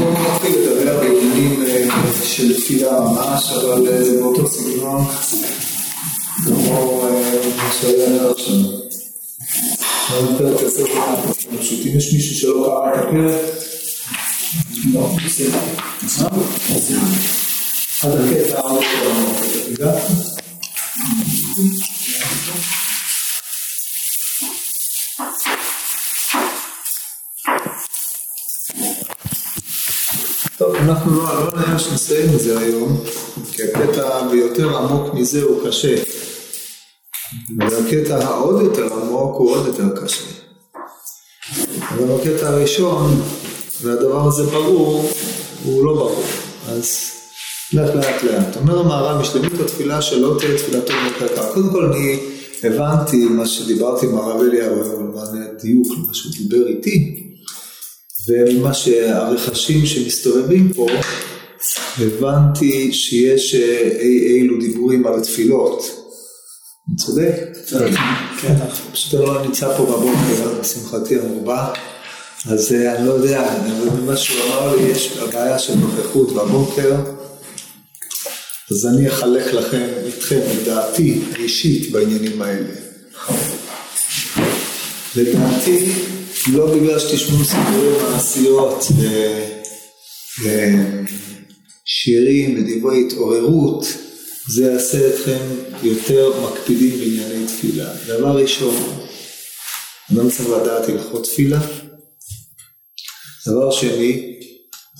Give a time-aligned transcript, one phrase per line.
[0.00, 1.86] בואו נתחיל לדבר בעניינים אה,
[2.24, 5.04] של תפילה ממש, אבל אה, זה באותו סגנון
[6.44, 7.02] כמו
[7.56, 8.54] מה שהיה עד עכשיו.
[10.08, 10.84] הפרק הזה
[11.60, 13.44] פשוט אם יש מישהו שלא קרא את הפרק,
[14.92, 15.58] לא, בסדר.
[18.02, 18.82] עד הקטע עוד
[19.78, 19.90] לא
[30.80, 33.00] אנחנו לא, לא נראה שנסיים את זה היום,
[33.52, 35.94] כי הקטע ביותר עמוק מזה הוא קשה.
[37.58, 40.24] והקטע העוד יותר עמוק הוא עוד יותר קשה.
[41.80, 43.22] אבל בקטע הראשון,
[43.82, 45.10] והדבר הזה ברור,
[45.64, 46.24] הוא לא ברור.
[46.68, 47.10] אז
[47.72, 48.56] לאט לאט לאט.
[48.56, 51.52] אומר המהר"ל, משלמית התפילה שלא תהיה תפילתו במקרקע.
[51.54, 52.18] קודם כל אני
[52.62, 57.29] הבנתי מה שדיברתי עם הרב אליהו, אבל דיוק למה שהוא דיבר איתי.
[58.28, 60.86] וממה שהרכשים שמסתובבים פה,
[61.98, 63.60] הבנתי שיש אי
[63.98, 65.82] אה, אילו דיבורים על התפילות.
[66.88, 67.34] אני צודק?
[68.40, 68.54] כן.
[68.92, 71.72] פשוט אני לא נמצא פה בבוקר, לשמחתי המרובה.
[72.46, 73.50] אז אה, אני לא יודע,
[74.02, 76.94] ממה שהוא אמר לי, יש בעיה של נוכחות בבוקר,
[78.70, 82.74] אז אני אחלק לכם, איתכם, את דעתי האישית בעניינים האלה.
[85.16, 85.92] לדעתי,
[86.48, 88.84] לא בגלל שתשמעו סיפורי מעשיות
[91.88, 93.86] ושירים ודברי התעוררות,
[94.48, 95.38] זה יעשה אתכם
[95.82, 97.92] יותר מקפידים בענייני תפילה.
[98.06, 98.74] דבר ראשון,
[100.12, 101.60] אדם צריך לדעת הלכות תפילה.
[103.46, 104.36] דבר שני,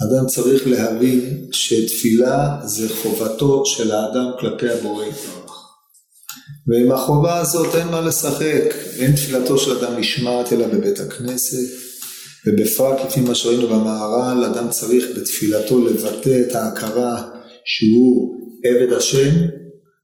[0.02, 5.06] אדם צריך להבין שתפילה זה חובתו של האדם כלפי הבורא.
[6.68, 11.68] ועם החובה הזאת אין מה לשחק, אין תפילתו של אדם נשמעת אלא בבית הכנסת,
[12.46, 17.22] ובפרט לפי מה שראינו במהר"ל, אדם צריך בתפילתו לבטא את ההכרה
[17.64, 19.30] שהוא עבד השם,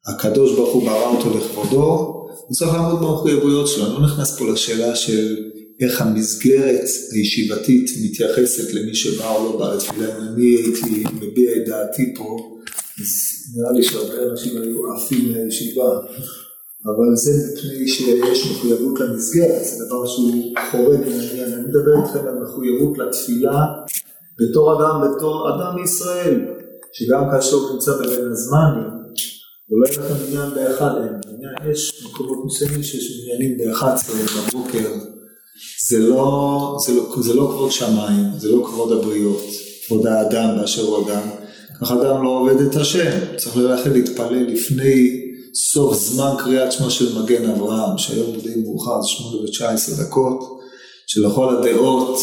[0.06, 2.12] הקדוש ברוך הוא ברא אותו לכבודו,
[2.46, 5.36] הוא צריך לעמוד במחויבויות שלו, אני לא נכנס פה לשאלה של
[5.80, 9.74] איך המסגרת הישיבתית מתייחסת למי שבא או לא בא.
[9.74, 12.58] לתפילה, אם אני הייתי מביע את דעתי פה,
[13.00, 13.06] אז
[13.56, 15.89] נראה לי שהרבה אנשים היו עפים מהישיבה.
[16.85, 21.53] אבל זה מפני שיש מחויבות למסגרת, זה דבר שהוא חורג מהעניין.
[21.53, 23.67] אני מדבר איתכם על מחויבות לתפילה
[24.39, 26.41] בתור אדם, בתור אדם מישראל,
[26.92, 28.97] שגם כאשר הוא נמצא בבין הזמנים,
[29.70, 30.91] אולי לכם עניין באחד,
[31.70, 34.13] יש מקומות מסוימים שיש עניינים ב-11
[34.48, 34.89] בבוקר,
[35.89, 39.43] זה לא, זה, לא, זה לא כבוד שמיים, זה לא כבוד הבריות,
[39.87, 41.29] כבוד האדם באשר הוא אדם,
[41.81, 45.26] כך אדם לא עובד את השם, צריך ללכת להתפלל לפני
[45.56, 50.61] סוף זמן קריאת שמו של מגן אברהם, שהיום די מאוחר, זה שמונה ותשע עשרה דקות,
[51.06, 52.20] שלכל הדעות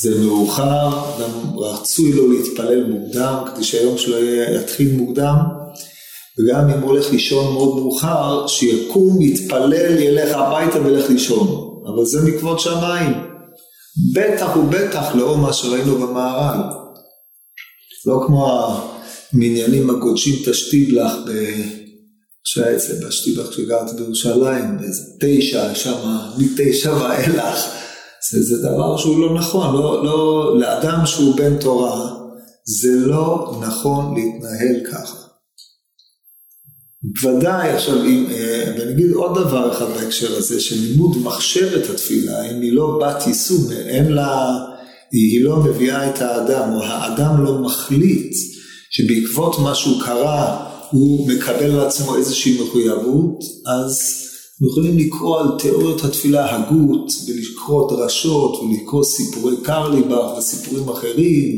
[0.00, 0.88] זה מאוחר,
[1.20, 4.18] גם רצוי לו להתפלל מוקדם, כדי שהיום שלו
[4.60, 5.36] יתחיל מוקדם,
[6.38, 11.66] וגם אם הוא הולך לישון מאוד מאוחר, שיקום, יתפלל, ילך הביתה וילך לישון.
[11.86, 13.12] אבל זה מכבוד שמיים.
[14.14, 16.60] בטח ובטח לאור מה שראינו במערל.
[18.06, 18.68] לא כמו
[19.32, 21.12] המניינים הגודשים תשתיב לך
[22.48, 27.58] שהיה אצלי בשטיבח כשגרתי בירושלים, באיזה תשע, שם, מתשע ואילך.
[28.30, 32.10] זה, זה דבר שהוא לא נכון, לא, לא, לאדם שהוא בן תורה,
[32.64, 35.16] זה לא נכון להתנהל ככה.
[37.22, 42.60] ודאי, עכשיו, אם, אה, ואני אגיד עוד דבר אחד בהקשר הזה, שלימוד מחשבת התפילה, אם
[42.60, 44.52] היא לא בת יישום, אין לה,
[45.12, 48.34] היא לא מביאה את האדם, או האדם לא מחליט
[48.90, 54.22] שבעקבות מה שהוא קרא הוא מקבל על עצמו איזושהי מחויבות, אז
[54.62, 61.56] אנחנו יכולים לקרוא על תיאוריות התפילה הגות, ולקרוא דרשות, ולקרוא סיפורי קרליבך, וסיפורים אחרים,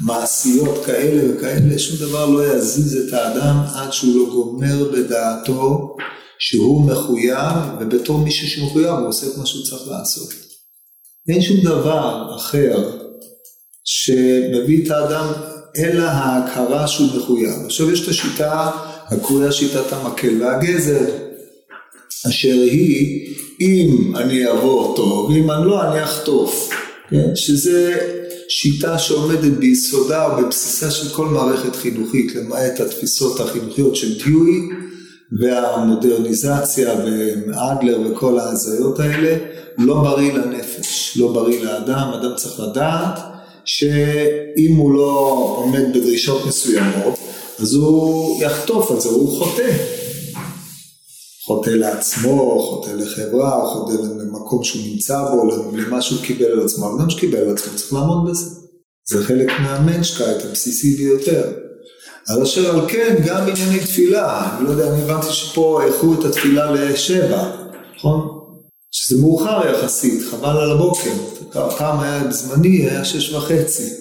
[0.00, 5.96] ומעשיות כאלה וכאלה, שום דבר לא יזיז את האדם עד שהוא לא גומר בדעתו
[6.38, 10.28] שהוא מחויב, ובתור מישהו שמחויב הוא עושה את מה שהוא צריך לעשות.
[11.28, 12.98] אין שום דבר אחר
[13.84, 15.32] שמביא את האדם
[15.76, 17.54] אלא ההכרה שהוא מחויב.
[17.64, 18.70] עכשיו יש את השיטה
[19.06, 21.04] הקרויה שיטת המקל והגזר,
[22.28, 26.70] אשר היא אם אני אעבור טוב, ואם אני לא אני אחטוף,
[27.08, 27.36] כן?
[27.36, 27.98] שזה
[28.48, 34.68] שיטה שעומדת ביסודה ובבסיסה של כל מערכת חינוכית, למעט התפיסות החינוכיות של דיואי
[35.38, 39.36] והמודרניזציה ואדלר וכל ההזיות האלה,
[39.78, 43.31] לא בריא לנפש, לא בריא לאדם, אדם צריך לדעת
[43.64, 45.18] שאם הוא לא
[45.56, 47.18] עומד בדרישות מסוימות,
[47.60, 49.70] אז הוא יחטוף על זה, הוא חוטא.
[51.46, 56.96] חוטא לעצמו, חוטא לחברה, חוטא למקום שהוא נמצא בו, למה שהוא קיבל על עצמו.
[56.96, 58.50] אדם שקיבל על עצמו צריך לעמוד בזה.
[59.08, 61.52] זה חלק מהמנשקייט הבסיסי ביותר.
[62.28, 66.24] אז אשר על כן, גם בענייני תפילה, אני לא יודע, אני הבנתי שפה איכו את
[66.24, 67.50] התפילה לשבע,
[67.96, 68.41] נכון?
[69.04, 71.10] שזה מאוחר יחסית, חבל על הבוקר.
[71.52, 73.92] פעם היה בזמני, היה שש וחצי.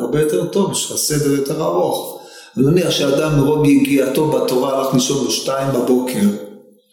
[0.00, 2.20] הרבה יותר טוב, יש לך סדר יותר ארוך.
[2.56, 6.20] אני מניח שאדם מרוב יגיעתו בתורה הלך לישון בשתיים בבוקר,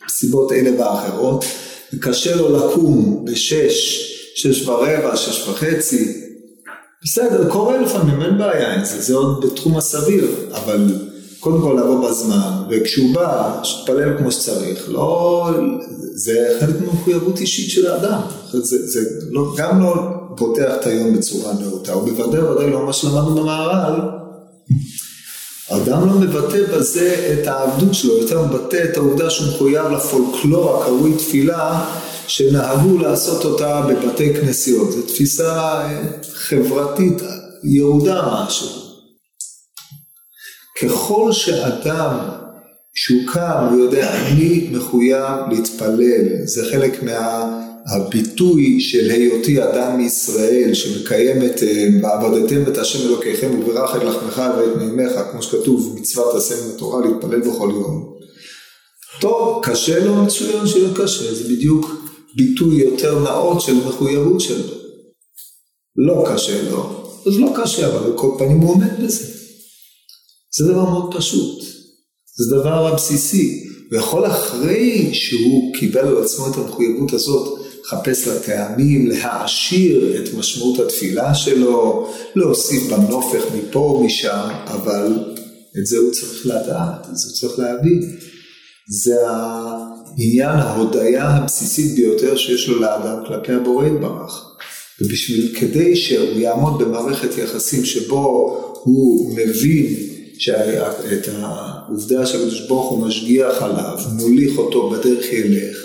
[0.06, 1.45] מסיבות אלה ואחרות,
[1.94, 4.01] וקשה לו לקום בשש,
[4.36, 6.22] שש ורבע, שש וחצי,
[7.04, 10.94] בסדר, קורה לפעמים, אין בעיה עם זה, זה עוד בתחום הסביר, אבל
[11.39, 15.50] קודם כל לבוא בזמן, וכשהוא בא, שיתפלל כמו שצריך, לא,
[16.13, 18.21] זה חלק מהמחויבות אישית של האדם,
[18.51, 19.00] זה, זה
[19.31, 19.95] לא, גם לא
[20.36, 24.00] פותח את היום בצורה נאותה, ובוודאי ודאי לא מה שלמדנו במהר"ל,
[25.69, 31.13] האדם לא מבטא בזה את העבדות שלו, יותר מבטא את העובדה שהוא מחויב לפולקלור הקרוי
[31.13, 31.86] תפילה,
[32.27, 34.91] שנהגו לעשות אותה בבתי כנסיות.
[34.91, 36.01] זו תפיסה אה,
[36.33, 37.21] חברתית
[37.63, 38.88] ירודה משהו.
[40.81, 42.18] ככל שאדם
[42.96, 51.46] שהוא קם, הוא יודע, אני מחויב להתפלל, זה חלק מהביטוי של היותי אדם מישראל, שמקיים
[51.46, 56.56] את אה, ועבדתם את השם אלוקיכם וברך את לחמך ואת מימיך, כמו שכתוב, מצוות עשה
[56.56, 58.14] מן התורה להתפלל בכל יום.
[59.22, 61.92] טוב, קשה לו מצוין שיהיה קשה, זה בדיוק
[62.36, 64.74] ביטוי יותר נאות של מחויבות שלו.
[65.96, 69.38] לא קשה לו, אז לא קשה, אבל על כל פנים הוא עומד בזה.
[70.57, 71.63] זה דבר מאוד פשוט,
[72.38, 73.66] זה דבר הבסיסי.
[73.92, 80.34] הוא יכול אחרי שהוא קיבל על עצמו את המחויבות הזאת, לחפש לה טעמים, להעשיר את
[80.34, 85.13] משמעות התפילה שלו, להוסיף בנופך מפה ומשם, אבל
[85.80, 88.18] את זה הוא צריך לדעת, את זה הוא צריך להבין.
[88.92, 94.46] זה העניין ההודיה הבסיסית ביותר שיש לו לאדם כלפי הבורא יתברך.
[95.01, 100.09] ובשביל, כדי שהוא יעמוד במערכת יחסים שבו הוא מבין
[101.13, 105.77] את העובדה שהקדוש ברוך הוא משגיח עליו, מוליך אותו בדרך ילך,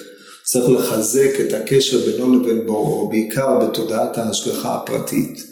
[0.44, 5.44] צריך לחזק את הקשר בינו לבין בוראו, בעיקר בתודעת ההשגחה הפרטית,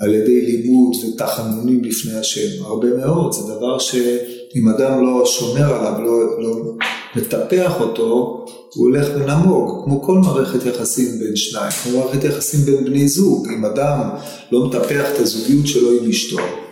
[0.00, 6.02] על ידי לימוד ותחנונים לפני השם, הרבה מאוד, זה דבר שאם אדם לא שומר עליו,
[6.02, 6.74] לא, לא
[7.16, 8.44] מטפח אותו,
[8.74, 13.48] הוא הולך ונמוג, כמו כל מערכת יחסים בין שניים, כמו מערכת יחסים בין בני זוג,
[13.48, 14.00] אם אדם
[14.52, 16.65] לא מטפח את הזוגיות שלו עם אשתו,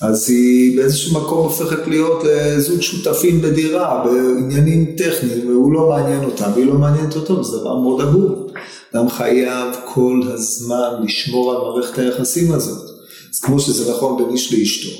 [0.00, 2.22] אז היא באיזשהו מקום הופכת להיות
[2.58, 7.80] זוג שותפים בדירה, בעניינים טכניים, והוא לא מעניין אותה והיא לא מעניינת אותו, זה דבר
[7.80, 8.46] מאוד עגום.
[8.94, 12.90] אדם חייב כל הזמן לשמור על מערכת היחסים הזאת.
[13.34, 14.90] אז כמו שזה נכון בין איש לאשתו,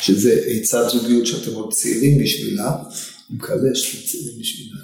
[0.00, 4.80] שזה עצת זוגיות שאתם עוד צעירים בשבילה, אני מקווה שאתם צעירים בשבילה.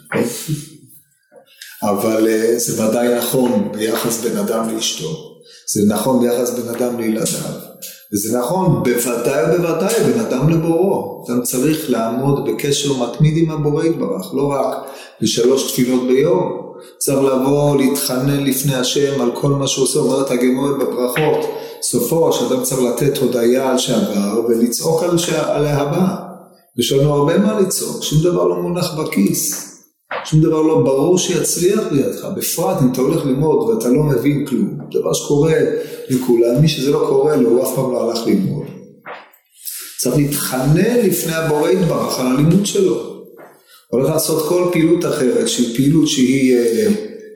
[1.82, 5.40] אבל אה, זה ודאי נכון ביחס בין אדם לאשתו,
[5.72, 7.63] זה נכון ביחס בין אדם לילדיו.
[8.12, 11.24] וזה נכון, בוודאי ובוודאי בין אדם לבוראו.
[11.28, 14.76] אדם צריך לעמוד בקשר מתמיד עם הבורא יתברך, לא רק
[15.22, 16.64] בשלוש תפילות ביום.
[16.98, 21.50] צריך לבוא, להתחנן לפני השם על כל מה שהוא עושה, אומרת הגמורת בברכות.
[21.82, 25.16] סופו שאדם צריך לתת הודיה על שעבר ולצעוק על,
[25.46, 26.16] על ההבא.
[26.78, 29.73] יש לנו הרבה מה לצעוק, שום דבר לא מונח בכיס.
[30.24, 34.78] שום דבר לא ברור שיצליח בידך, בפרט אם אתה הולך ללמוד ואתה לא מבין כלום,
[34.90, 35.54] דבר שקורה
[36.08, 38.66] לכולם, מי שזה לא קורה לו, הוא אף פעם לא הלך ללמוד.
[39.98, 43.14] צריך להתחנן לפני הבורא יתברך על הלימוד שלו.
[43.90, 46.86] הולך לעשות כל פעילות אחרת, שהיא פעילות שהיא אה,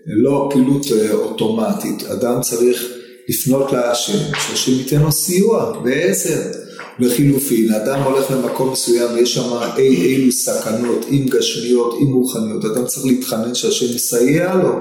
[0.07, 2.03] לא פעילות אה, אוטומטית.
[2.03, 2.85] אדם צריך
[3.29, 6.68] לפנות להשם, שהשם ייתן לו סיוע ועזר.
[6.99, 12.87] לחילופין, האדם הולך למקום מסוים ויש שם אי אילו סכנות, אם גשמיות, אם רוחניות, אדם
[12.87, 14.73] צריך להתחנן שהשם יסייע לו.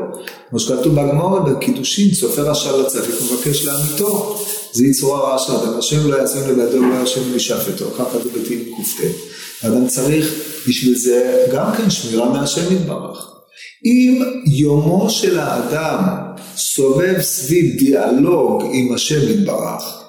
[0.50, 4.39] כמו שכתוב בגמרא בקידושין, סופר השל לצדיק ומבקש לאמיתו.
[4.71, 8.75] זה יצרו הרע של אדם, השם לא יעזם לבדו ולא השם ישפטו, ככה זה בתהילים
[8.75, 9.03] ק"ט.
[9.62, 10.33] האדם צריך
[10.67, 13.27] בשביל זה גם כן שמירה מהשם יתברך.
[13.86, 16.03] אם יומו של האדם
[16.57, 20.06] סובב סביב דיאלוג עם השם יתברך,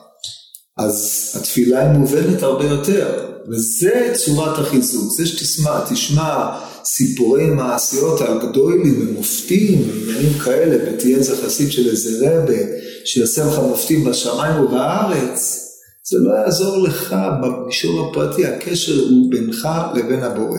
[0.78, 8.48] אז התפילה היא מובנת הרבה יותר, וזה צורת החיזוק, זה שתשמע, תשמע סיפורי מעשיות על
[8.48, 12.58] גדולים ומופתים, עניינים כאלה, ותהיה איזה חסיד של איזה רבה,
[13.04, 15.64] שיעשה לך מופתים בשמיים ובארץ,
[16.04, 20.58] זה לא יעזור לך במישור הפרטי, הקשר הוא בינך לבין הבורא.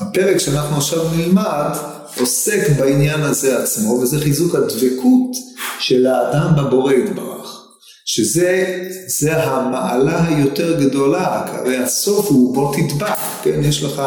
[0.00, 1.76] הפרק שאנחנו עכשיו נלמד
[2.20, 5.30] עוסק בעניין הזה עצמו, וזה חיזוק הדבקות
[5.78, 7.57] של האדם בבורא יתברך.
[8.18, 13.60] שזה המעלה היותר גדולה, הרי הסוף הוא בוא תדבק, כן?
[13.62, 14.02] יש לך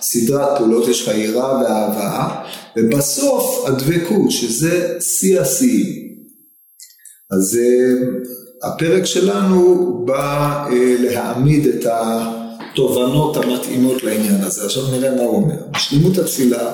[0.00, 2.42] סדרת פעולות, יש לך יראה ואהבה,
[2.76, 6.06] ובסוף הדבקות, שזה שיא השיאים.
[7.30, 7.58] אז
[8.62, 14.64] הפרק שלנו בא אה, להעמיד את התובנות המתאימות לעניין הזה.
[14.64, 15.56] עכשיו נראה מה הוא אומר.
[15.70, 16.72] בשלימות התפילה,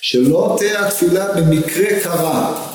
[0.00, 2.67] שלא תהיה התפילה במקרה קרה,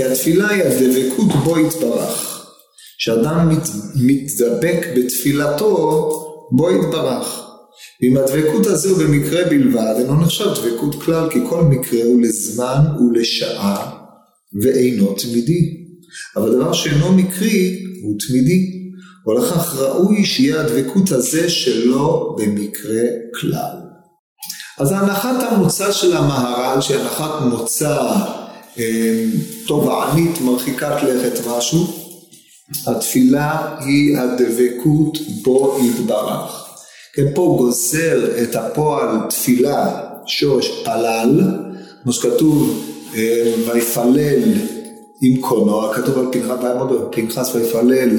[0.00, 2.46] כי התפילה היא הדבקות בו יתברך.
[2.98, 6.10] כשאדם מת, מתדבק בתפילתו,
[6.52, 7.40] בו יתברך.
[8.02, 13.92] ואם הדבקות הזו במקרה בלבד, אינו נחשב דבקות כלל, כי כל מקרה הוא לזמן ולשעה
[14.62, 15.60] ואינו תמידי.
[16.36, 18.66] אבל דבר שאינו מקרי הוא תמידי.
[19.26, 23.04] ולכך ראוי שיהיה הדבקות הזה שלא במקרה
[23.40, 23.76] כלל.
[24.78, 27.96] אז הנחת המוצא של המהר"ל, שהיא הנחת מוצא
[29.66, 31.86] תובענית, מרחיקת לכת משהו,
[32.86, 36.66] התפילה היא הדבקות בו יתברך.
[37.14, 41.40] כן, פה גוזר את הפועל תפילה, שורש פלל,
[42.02, 42.84] כמו שכתוב
[43.16, 44.42] אה, ויפלל
[45.22, 46.26] עם קונו, כתוב על
[47.10, 48.18] פנחס ויפלל,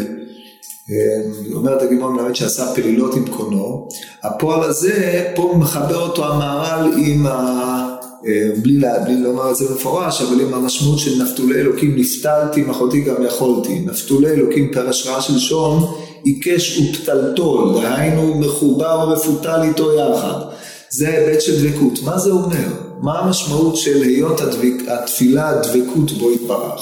[0.92, 1.22] אה,
[1.54, 3.88] אומרת הגימון מלמד שעשה פלילות עם קונו,
[4.24, 7.91] הפועל הזה, פה מחבר אותו המהר"ל עם ה...
[8.28, 12.62] אה, בלי, לה, בלי לומר את זה במפורש, אבל עם המשמעות של נפתולי אלוקים נפתלתי,
[12.62, 13.80] מחותי גם יכולתי.
[13.80, 20.42] נפתולי אלוקים פרש רעה של שון, עיקש ופתלתול, דהיינו מחובר ומפותל איתו יחד.
[20.90, 22.00] זה ההיבט של דבקות.
[22.04, 22.68] מה זה אומר?
[23.02, 26.82] מה המשמעות של היות הדבק, התפילה דבקות בו יתברך?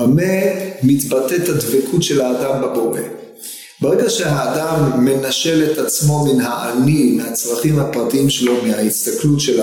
[0.00, 0.22] במה
[0.82, 3.00] מתבטאת הדבקות של האדם בבורא?
[3.80, 9.60] ברגע שהאדם מנשל את עצמו מן האני, מהצרכים הפרטיים שלו, מההסתכלות של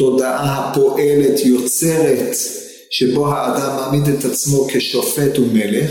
[0.00, 2.36] התודעה הפועלת, יוצרת,
[2.90, 5.90] שבו האדם מעמיד את עצמו כשופט ומלך,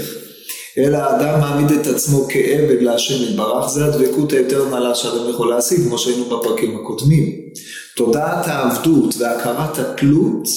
[0.77, 5.83] אלא האדם מעמיד את עצמו כעבד להשם יתברך, זה הדבקות היותר מעלה שאדם יכול להשיג,
[5.87, 7.33] כמו שהיינו בפרקים הקודמים.
[7.95, 10.47] תודעת העבדות והכרת התלות,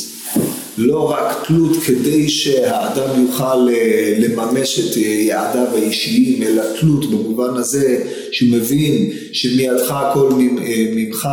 [0.79, 7.57] לא רק תלות כדי שהאדם יוכל אה, לממש את אה, יעדיו האישיים, אלא תלות במובן
[7.57, 11.29] הזה שהוא מבין שמידך הכל אה, ממך,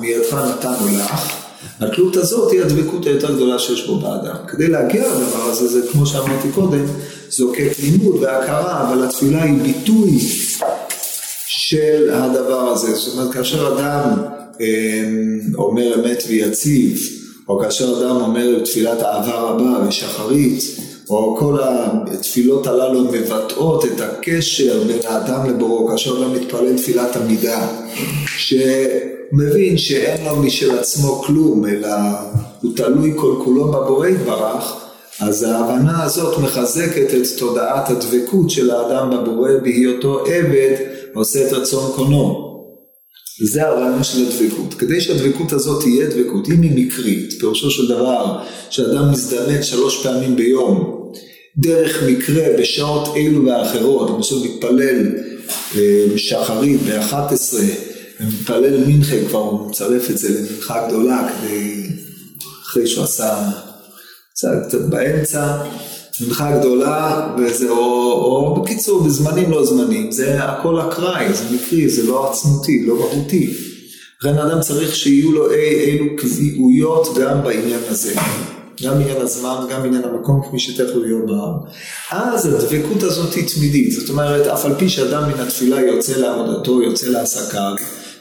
[0.00, 1.41] מידך נתנו לך.
[1.84, 4.36] התלות הזאת היא הדבקות היותר גדולה שיש בו באדם.
[4.48, 6.84] כדי להגיע לדבר הזה, זה כמו שאמרתי קודם,
[7.30, 10.18] זוקק לימוד והכרה, אבל התפילה היא ביטוי
[11.46, 12.94] של הדבר הזה.
[12.94, 14.22] זאת אומרת, כאשר אדם
[14.60, 15.04] אה,
[15.54, 16.98] אומר אמת ויציב,
[17.48, 20.62] או כאשר אדם אומר תפילת אהבה רבה ושחרית,
[21.12, 27.66] או כל התפילות הללו מבטאות את הקשר בין האדם לבוראו, כאשר אדם מתפלל תפילת עמידה,
[28.26, 31.88] שמבין שאין לו משל עצמו כלום, אלא
[32.62, 34.76] הוא תלוי כל כולו בבורא יתברך,
[35.20, 40.74] אז ההבנה הזאת מחזקת את תודעת הדבקות של האדם בבורא בהיותו עבד
[41.14, 42.51] עושה את רצון קונו.
[43.46, 44.74] זה הרעיון של הדבקות.
[44.74, 48.38] כדי שהדבקות הזאת תהיה דבקות, אם היא מקרית, פירושו של דבר
[48.70, 51.02] שאדם מזדמן שלוש פעמים ביום,
[51.56, 55.06] דרך מקרה בשעות אלו ואחרות, למשל מתפלל
[55.76, 57.54] אה, שחרית ב-11
[58.20, 61.86] ומתפלל מנחה, כבר הוא מצרף את זה למנחה גדולה כדי,
[62.62, 63.50] אחרי שהוא עשה
[64.34, 65.56] קצת באמצע,
[66.26, 72.10] מנחה גדולה, וזה, או, או בקיצור, בזמנים לא זמנים, זה הכל אקראי, זה מקרי, זה
[72.10, 73.54] לא עצמותי, לא מהותי.
[74.20, 78.14] לכן האדם צריך שיהיו לו אי, אילו קביעויות גם בעניין הזה.
[78.82, 81.54] גם עניין הזמן, גם עניין המקום, כפי שתכף להיות בעם.
[82.10, 86.82] אז הדבקות הזאת היא תמידית, זאת אומרת, אף על פי שאדם מן התפילה יוצא לעבודתו,
[86.82, 87.74] יוצא לעסקיו,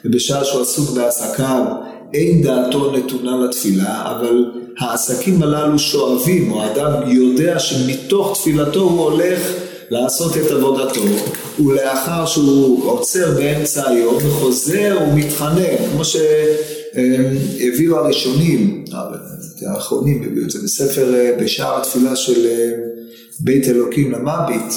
[0.05, 1.65] ובשעה שהוא עסוק בעסקיו,
[2.13, 4.45] אין דעתו נתונה לתפילה, אבל
[4.81, 9.53] העסקים הללו שואבים, או האדם יודע שמתוך תפילתו הוא הולך
[9.89, 11.01] לעשות את עבודתו,
[11.65, 18.85] ולאחר שהוא עוצר באמצע היום וחוזר ומתחנן, כמו שהביאו הראשונים,
[19.67, 22.47] האחרונים הביאו את זה בספר, בשער התפילה של
[23.39, 24.73] בית אלוקים למביט,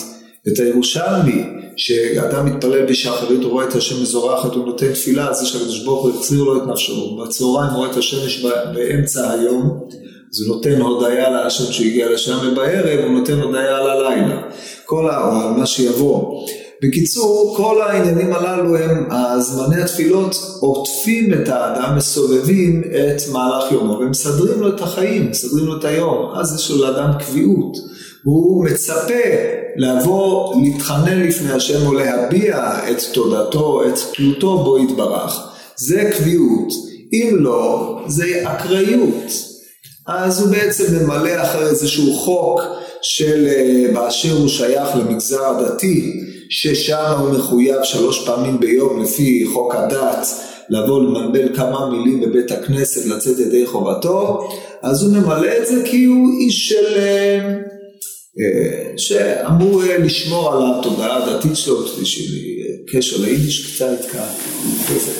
[0.48, 1.42] את הירושלמי,
[1.76, 6.10] שאדם מתפלל בשחרית, הוא רואה את השם מזורחת, הוא נותן תפילה, אז שהקדוש ברוך הוא
[6.14, 9.80] החזיר לו את נפשו, בצהריים הוא רואה את השמש באמצע היום,
[10.32, 14.42] אז הוא נותן הודיה להשם שהגיע לשם, ובערב הוא נותן הודיה על הלילה,
[14.84, 15.24] כל ה...
[15.24, 16.46] או על מה שיבוא.
[16.82, 19.08] בקיצור, כל העניינים הללו הם,
[19.40, 25.78] זמני התפילות עוטפים את האדם, מסובבים את מהלך יומו, ומסדרים לו את החיים, מסדרים לו
[25.78, 27.76] את היום, אז יש לו לאדם קביעות.
[28.24, 29.24] הוא מצפה
[29.76, 35.40] לבוא, להתחנן לפני השם או להביע את תודתו, את תלותו בו יתברך.
[35.76, 36.72] זה קביעות.
[37.12, 39.32] אם לא, זה אקראיות.
[40.06, 42.60] אז הוא בעצם ממלא אחר איזשהו חוק
[43.02, 46.12] של אה, באשר הוא שייך למגזר הדתי,
[46.50, 50.26] ששם הוא מחויב שלוש פעמים ביום לפי חוק הדת
[50.68, 54.48] לבוא למלבל כמה מילים בבית הכנסת, לצאת ידי חובתו,
[54.82, 56.98] אז הוא ממלא את זה כי הוא איש של...
[58.40, 62.54] אה, אה, שאמור לשמור על התודעה הדתית שלו, בשביל
[62.92, 64.28] קשר ליידיש קצת כאן.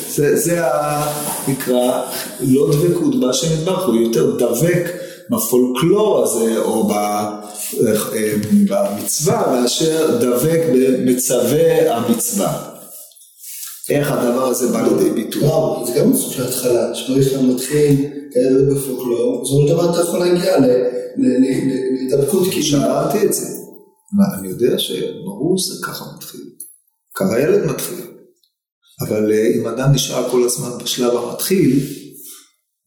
[0.09, 0.61] זה, זה
[1.49, 2.02] נקרא
[2.40, 4.90] לא דבקות בהשם יתברך, הוא יותר דבק
[5.30, 6.88] בפולקלור הזה או
[8.68, 12.74] במצווה מאשר דבק במצווה המצווה.
[13.91, 15.43] איך הדבר הזה בא לידי ביטוי.
[15.87, 20.57] זה גם סוג של התחלה, שברגע שאתה מתחיל כאלה בפולקלור, זאת אומרת אתה יכול להגיע
[21.19, 22.67] להידבקות כאילו.
[22.67, 23.47] שאלתי את זה.
[24.38, 26.41] אני יודע שברור שזה ככה מתחיל.
[27.17, 28.00] ככה ילד מתחיל.
[29.00, 31.81] אבל אה, אם אדם נשאר כל הזמן בשלב המתחיל,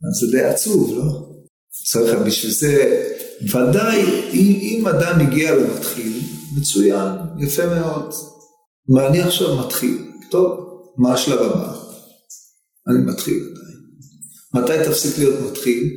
[0.08, 1.04] אז זה די עצוב, לא?
[1.92, 3.04] צריך בשביל זה,
[3.42, 4.02] ודאי,
[4.34, 6.20] אם, אם אדם הגיע למתחיל,
[6.58, 8.14] מצוין, יפה מאוד.
[8.90, 10.12] מה אני עכשיו מתחיל?
[10.30, 10.67] טוב,
[10.98, 11.74] מה השלב הבא?
[12.88, 13.78] אני מתחיל עדיין.
[14.54, 15.90] מתי תפסיק להיות מתחיל?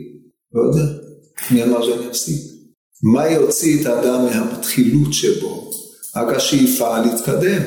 [0.52, 0.92] לא יודע.
[1.50, 2.42] מי אמר שאני אפסיק?
[3.02, 5.71] מה יוציא את האדם מהמתחילות שבו?
[6.16, 7.62] רק השאיפה להתקדם.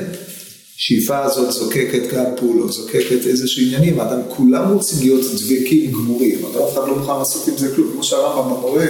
[0.76, 6.44] השאיפה הזאת זוקקת גם פעולות, זוקקת איזה שהם עניינים, האדם כולם רוצים להיות דבקים גמורים,
[6.44, 8.86] אבל אף אחד לא מוכן לעשות עם זה כלום, כמו שהרמב"ם המורה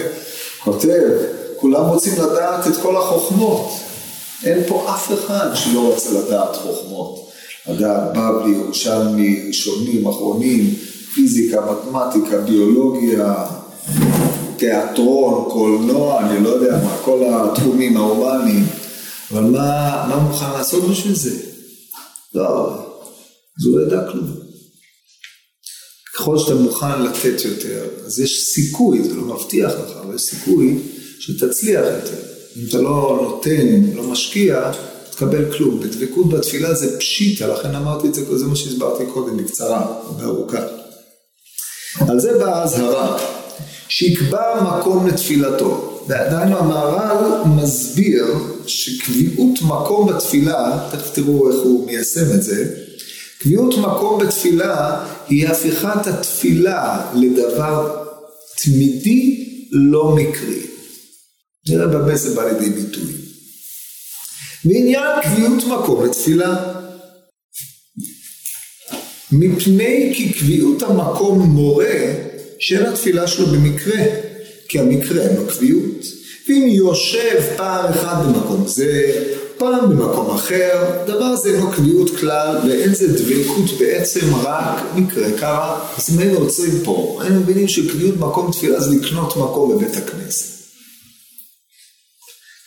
[0.63, 1.09] כותב,
[1.57, 3.71] כולם רוצים לדעת את כל החוכמות,
[4.43, 7.24] אין פה אף אחד שלא רוצה לדעת חוכמות,
[7.67, 10.73] לדעת בבלי, ירושלמי, ראשונים, אחרונים,
[11.13, 13.45] פיזיקה, מתמטיקה, ביולוגיה,
[14.57, 18.65] תיאטרון, קולנוע, אני לא יודע מה, כל התחומים ההומניים,
[19.31, 21.37] אבל מה, מה מוכן לעשות בשביל זה?
[22.33, 22.69] לא,
[23.59, 24.27] אז הוא לא ידע כלום.
[26.15, 30.79] ככל שאתה מוכן לתת יותר, אז יש סיכוי, זה לא מבטיח לך, אבל יש סיכוי
[31.19, 32.21] שתצליח יותר.
[32.57, 34.71] אם אתה לא נותן, לא משקיע,
[35.15, 35.79] תקבל כלום.
[35.79, 40.59] בדבקות בתפילה זה פשיטה, לכן אמרתי את זה, זה מה שהסברתי קודם, בקצרה, בארוכה.
[42.07, 43.17] על זה באה האזהרה,
[43.87, 45.91] שיקבע מקום לתפילתו.
[46.07, 48.25] ועדיין המהר"ל מסביר
[48.67, 52.75] שקביעות מקום בתפילה, תכף תראו איך הוא מיישם את זה,
[53.39, 58.05] קביעות מקום בתפילה היא הפיכת התפילה לדבר
[58.63, 60.61] תמידי לא מקרי.
[61.69, 63.24] נראה במה זה בא לידי ביטוי.
[64.65, 66.55] בעניין קביעות מקום לתפילה,
[69.31, 72.13] מפני כי קביעות המקום מורה
[72.59, 74.03] שאין התפילה שלו במקרה,
[74.69, 76.05] כי המקרה אין לו קביעות.
[76.47, 79.11] ואם יושב פעם אחת במקום זה,
[79.57, 85.89] פעם במקום אחר, דבר זה אינו קביעות כלל ואין זה דבקות בעצם רק מקרה קרה.
[85.97, 90.55] אז אם היינו עוצרים פה, היינו מבינים שקביעות מקום תפילה זה לקנות מקום בבית הכנסת.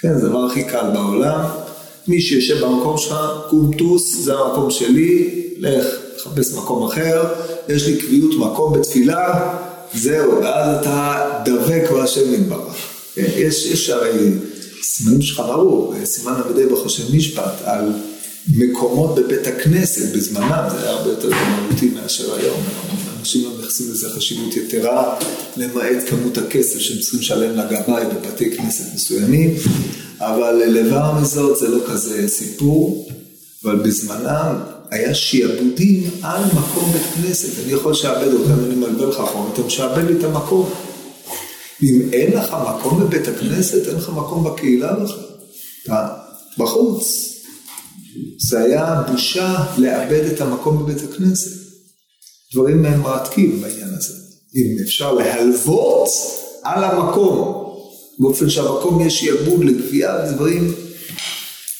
[0.00, 1.67] כן, זה הדבר הכי קל בעולם.
[2.08, 3.16] מי שיושב במקום שלך,
[3.50, 7.24] קום טוס, זה המקום שלי, לך, תחפש מקום אחר,
[7.68, 9.54] יש לי קביעות מקום בתפילה,
[9.94, 12.76] זהו, ואז אתה דבק בהשם יתברך.
[13.14, 14.30] כן, יש, יש הרי
[14.82, 17.92] סימנים שלך ברור, סימן עבדי בחושב משפט על
[18.54, 22.60] מקומות בבית הכנסת בזמנם, זה היה הרבה יותר מהותי מאשר היום.
[23.18, 25.18] אנשים לא מייחסים לזה חשיבות יתרה,
[25.56, 29.54] למעט כמות הכסף שהם צריכים לשלם לגבאי בבתי כנסת מסוימים,
[30.20, 33.08] אבל לבד מזאת זה לא כזה סיפור,
[33.64, 34.56] אבל בזמנם
[34.90, 39.62] היה שיעבודים על מקום בית כנסת, אני יכול לשעבד אותם, אני מלווה לך חום, אתה
[39.62, 40.70] משעבד לי את המקום.
[41.82, 45.24] ואם אין לך מקום בבית הכנסת, אין לך מקום בקהילה בכלל.
[45.84, 46.08] אתה
[46.58, 47.34] בחוץ.
[48.48, 51.58] זה היה בושה לאבד את המקום בבית הכנסת.
[52.54, 54.14] דברים מרתקים בעניין הזה.
[54.54, 56.08] אם אפשר להלוות
[56.62, 57.67] על המקום,
[58.18, 60.74] באופן שהמקום יש שיעבוד לגבייה, דברים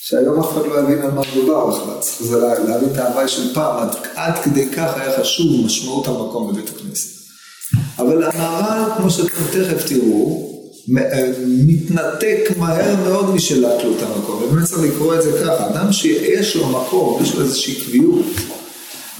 [0.00, 3.54] שהיום אף אחד לא יבין על מה מדובר בכלל, צריך זה להבין את ההוואי של
[3.54, 7.18] פעם, עד, עד כדי כך היה חשוב משמעות המקום בבית הכנסת.
[7.98, 10.48] אבל המהר"ל, כמו שאתם תכף תראו,
[10.98, 16.66] אה, מתנתק מהר מאוד משלקלות המקום, ובאמת צריך לקרוא את זה ככה, אדם שיש לו
[16.68, 18.26] מקום, יש לו איזושהי קביעות,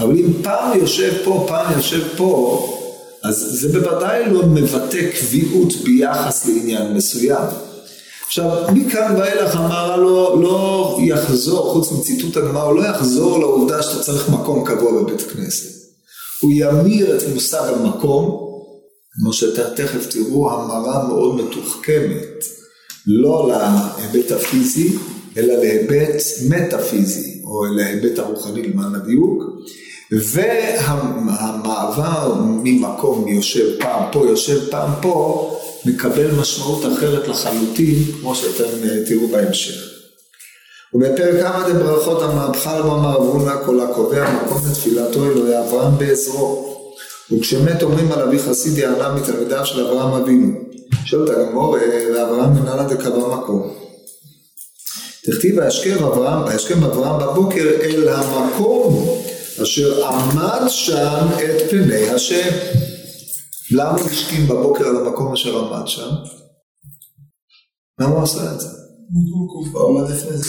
[0.00, 2.77] אבל אם פעם יושב פה, פעם יושב פה,
[3.28, 7.44] אז זה בוודאי לא מבטא קביעות ביחס לעניין מסוים.
[8.26, 14.02] עכשיו, מכאן ואילך המהר"ל לא, לא יחזור, חוץ מציטוט הגמרא, הוא לא יחזור לעובדה שאתה
[14.02, 15.68] צריך מקום קבוע בבית כנסת.
[16.40, 18.48] הוא ימיר את מושג המקום,
[19.12, 22.44] כמו שאתם תכף תראו, המרה מאוד מתוחכמת,
[23.06, 24.96] לא להיבט הפיזי,
[25.36, 29.42] אלא להיבט מטאפיזי, או להיבט הרוחני למען הדיוק,
[30.12, 31.14] והמעבר
[32.38, 39.28] ממקום יושב פעם פה, יושב פעם פה, מקבל משמעות אחרת לחלוטין, כמו שאתם אה, תראו
[39.28, 39.74] בהמשך.
[40.94, 46.74] ובפרק כמה דברכות המהפכה למאמר אברונה כל הקובע מקום לתפילתו אלוהי אברהם בעזרו.
[47.32, 50.52] וכשמת אומרים על אבי חסיד יענה מתלמידיו של אברהם אבינו.
[51.04, 51.76] שואל את הגמור,
[52.14, 53.74] ואברהם מנהלה דקבע מקום.
[55.24, 59.18] תכתיב וישכב אברהם, וישכם אברהם בבוקר אל המקום
[59.62, 62.50] אשר עמד שם את פני השם.
[63.70, 66.10] למה הוא השכים בבוקר על המקום אשר עמד שם?
[68.00, 68.68] למה הוא עשה את זה?
[69.72, 70.44] הוא עמד לפני זה.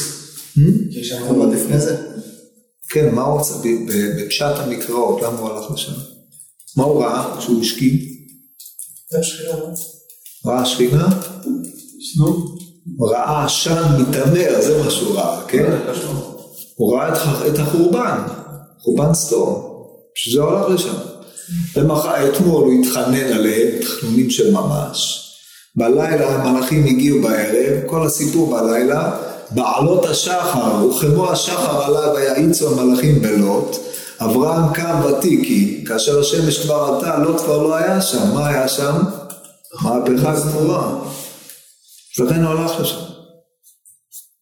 [0.55, 1.19] Hmm?
[1.27, 1.97] הוא עמד לפני זה.
[2.89, 3.53] כן, מה הוא עשה?
[4.17, 5.93] בפשט המקראות, למה הוא הלך לשם?
[6.77, 7.93] מה הוא ראה כשהוא השכים?
[10.45, 11.07] ראה שכינה?
[13.01, 15.71] ראה עשן מתעמר, זה מה שהוא ראה, כן?
[16.75, 17.13] הוא ראה
[17.47, 18.38] את החורבן,
[18.83, 19.83] חורבן סדום,
[20.15, 20.95] שזה הולך לשם.
[21.75, 25.25] למחר, אתמול הוא התחנן עליהם, תחנונים של ממש.
[25.75, 29.19] בלילה המלאכים הגיעו בערב, כל הסיפור בלילה,
[29.51, 33.77] בעלות השחר, וכמו השחר עליו ויעיצו המלאכים בלוט,
[34.19, 38.95] אברהם קם ותיקי, כאשר השמש כבר עלתה, לוט כבר לא היה שם, מה היה שם?
[39.81, 40.99] מהפכה גמורה.
[42.19, 42.99] לכן הוא הלך לשם.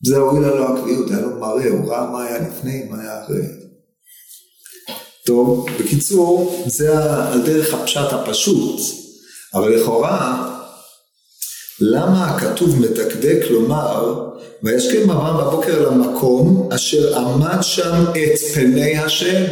[0.05, 3.56] זה הועילה לו הקביעות, היה לו מראה, הוא ראה מה היה לפני, מה היה אחרי.
[5.27, 8.81] טוב, בקיצור, זה על דרך הפשט הפשוט,
[9.53, 10.53] אבל לכאורה,
[11.79, 14.27] למה הכתוב מדקדק לומר,
[14.63, 19.43] וישכם אברהם בבוקר למקום אשר עמד שם את פני השם?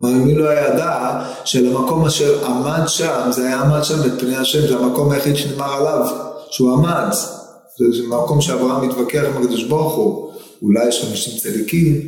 [0.00, 4.66] כלומר, מי לא ידע שלמקום אשר עמד שם, זה היה עמד שם את פני השם,
[4.66, 6.06] זה המקום היחיד שנאמר עליו,
[6.50, 7.12] שהוא עמד.
[7.78, 12.00] זה מקום שאברהם מתווכח עם הקדוש ברוך הוא, אולי יש אנשים צדיקים.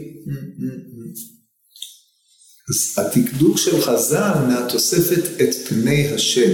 [2.68, 6.50] אז התקדוק של חז"ל מהתוספת את פני השם,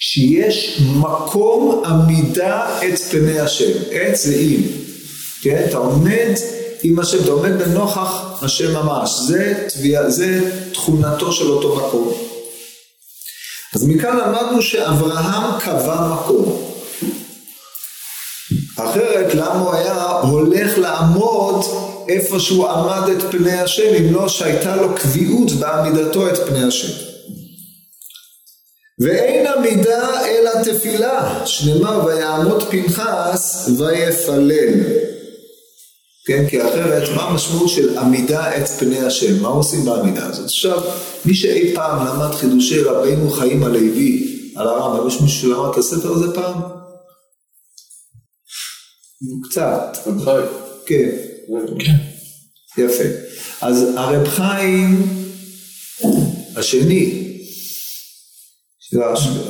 [0.00, 4.60] שיש מקום עמידה את פני השם, עת זה אם,
[5.42, 5.64] כן?
[5.68, 6.34] אתה עומד
[6.82, 12.12] עם השם, אתה עומד בנוכח השם ממש, זה, תביע, זה תכונתו של אותו מקום.
[13.74, 16.74] אז מכאן למדנו שאברהם קבע מקום.
[18.76, 21.64] אחרת למה הוא היה הולך לעמוד
[22.08, 26.92] איפה שהוא עמד את פני השם אם לא שהייתה לו קביעות בעמידתו את פני השם.
[28.98, 34.74] ואין עמידה אלא תפילה, שנאמר ויעמוד פנחס ויפלל.
[36.26, 39.42] כן, כי אחרת מה המשמעות של עמידה את פני השם?
[39.42, 40.44] מה עושים בעמידה הזאת?
[40.44, 40.82] עכשיו,
[41.24, 46.12] מי שאי פעם למד חידושי רבינו חיים הלוי על הרמב"ם, יש מישהו שלמד את הספר
[46.12, 46.60] הזה פעם?
[49.50, 49.98] קצת.
[50.86, 51.33] כן.
[51.78, 51.96] כן.
[52.78, 53.04] יפה.
[53.60, 55.06] אז הרב חיים
[56.56, 57.24] השני,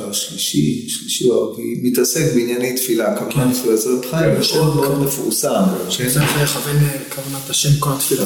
[0.09, 3.75] השלישי, שלישי או הרביעי, מתעסק בענייני תפילה, כמובן תפילה, כן.
[3.75, 4.59] זה רב חיים שם כן.
[4.59, 5.63] מאוד מפורסם.
[5.89, 6.77] שזה לכוון
[7.15, 8.23] כוונת השם כל התפילה.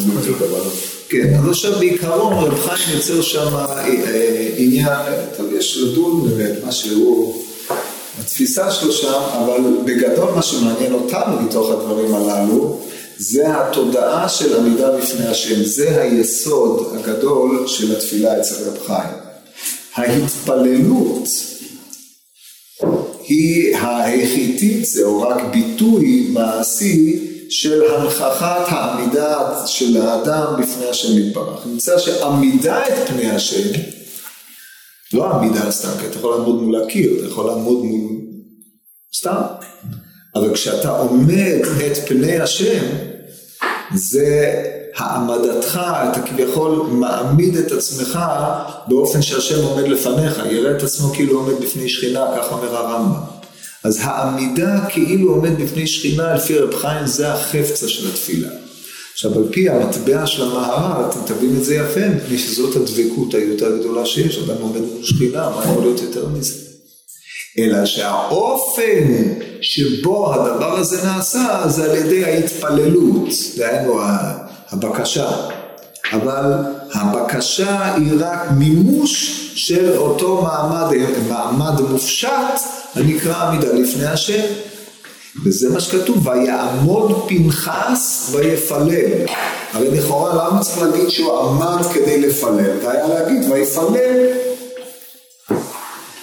[1.09, 6.63] כן, אז עכשיו בעיקרון רב חיים יוצר שם אה, אה, עניין, טוב, יש לדון באמת,
[6.65, 7.45] מה שהוא...
[8.19, 12.79] התפיסה שלו שם, אבל בגדול מה שמעניין אותנו מתוך הדברים הללו,
[13.19, 19.13] זה התודעה של עמידה בפני השם, זה היסוד הגדול של התפילה אצל רב חיים.
[19.95, 21.29] ההתפללות
[23.27, 31.65] היא ההיחיתית, זהו רק ביטוי מעשי של הנכחת העמידה של האדם בפני השם יתברך.
[31.65, 33.79] נמצא שעמידה את פני השם
[35.13, 38.19] לא עמידה סתם, כי אתה יכול לעמוד מול הקיר, אתה יכול לעמוד מול...
[39.15, 39.41] סתם.
[40.35, 43.08] אבל כשאתה עומד את פני השם,
[43.95, 44.55] זה
[44.95, 48.19] העמדתך, אתה כביכול מעמיד את עצמך
[48.87, 53.21] באופן שהשם עומד לפניך, יראה את עצמו כאילו עומד בפני שכינה, כך אומר הרמב"ם.
[53.83, 58.49] אז העמידה כאילו עומד בפני שכינה, לפי רב חיים, זה החפצה של התפילה.
[59.13, 63.77] עכשיו על פי המטבע של המהר"ל אתם תבין את זה יפה מפני שזאת הדבקות היותר
[63.77, 66.68] גדולה שיש, אדם עומד מול שכינה, מה יכול להיות יותר מזה?
[67.57, 69.03] אלא שהאופן
[69.61, 73.99] שבו הדבר הזה נעשה זה על ידי ההתפללות, דהיינו
[74.71, 75.31] הבקשה.
[76.13, 76.53] אבל
[76.93, 80.93] הבקשה היא רק מימוש של אותו מעמד,
[81.29, 82.59] מעמד מופשט
[82.95, 84.41] הנקרא עמידה לפני השם.
[85.45, 89.25] וזה מה שכתוב, ויעמוד פנחס ויפלל.
[89.73, 92.79] הרי לכאורה למה צריך להגיד שהוא עמד כדי לפלל?
[92.81, 94.48] זה היה להגיד ויפלל.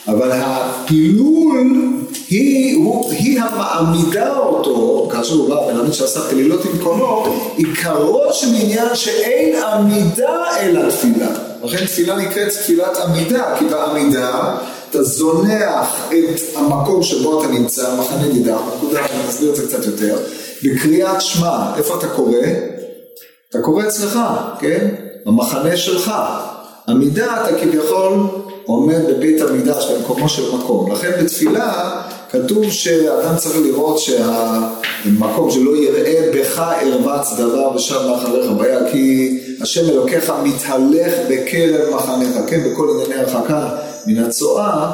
[0.09, 1.97] אבל הפילול
[2.29, 8.47] היא, הוא, היא המעמידה אותו, כאשר הוא בא מלמד שעשה פלילות עם קולו, עיקרו של
[8.63, 11.29] עניין שאין עמידה אלא תפילה.
[11.65, 14.57] לכן תפילה נקראת תפילת עמידה, כי בעמידה
[14.91, 19.87] אתה זונח את המקום שבו אתה נמצא, מחנה נידה, נקודה, אני אסביר את זה קצת
[19.87, 20.19] יותר,
[20.63, 22.39] בקריאת שמע, איפה אתה קורא?
[23.51, 24.21] אתה קורא אצלך,
[24.61, 24.89] כן?
[25.27, 26.13] במחנה שלך.
[26.89, 28.13] עמידה אתה כביכול
[28.67, 30.93] עומד בבית המקדש במקומו של מקום.
[30.93, 38.91] לכן בתפילה כתוב שאדם צריך לראות שהמקום שלא יראה בך ערבץ דבר ושב מאחריך בעיה,
[38.93, 43.69] כי השם אלוקיך מתהלך בקרב מחניך, כן, בכל ענייני הרחקה
[44.07, 44.91] מן הצואה,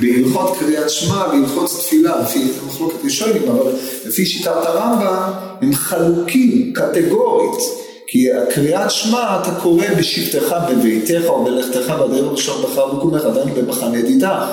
[0.00, 3.72] בהלכות קריאת שמע, בהלכות תפילה, לפי מחלוקת ראשונים, אבל
[4.06, 5.32] לפי שיטת הרמב"ם,
[5.62, 7.83] הם חלוקים קטגורית.
[8.06, 14.02] כי הקריאת שמע אתה קורא בשבתך בביתך או בלכתך בדרך ראשון בחר וקומך עדיין במחנה
[14.02, 14.46] דידך.